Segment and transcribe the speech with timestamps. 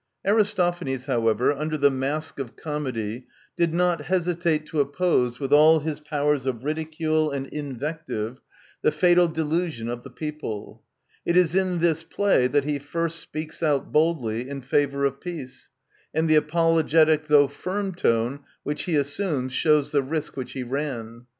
[0.25, 5.99] Aristophanes, however, under the mask of comedy, did not hesitate to oppose, with all his
[5.99, 8.39] powers of ridicule and invective,
[8.81, 10.81] the fatal delusion of the people.
[11.23, 15.69] It is in this play that he first speaks out boldly in favour of peace,
[16.15, 21.27] and the apologetic, though firm, tone which he assumes shows the risk which he ran.